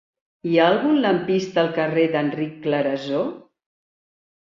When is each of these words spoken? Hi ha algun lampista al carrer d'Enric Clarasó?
Hi 0.51 0.55
ha 0.59 0.63
algun 0.69 0.97
lampista 1.03 1.63
al 1.65 1.71
carrer 1.77 2.09
d'Enric 2.17 2.59
Clarasó? 2.67 3.25